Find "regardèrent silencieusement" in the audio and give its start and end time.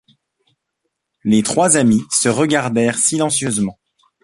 2.27-3.77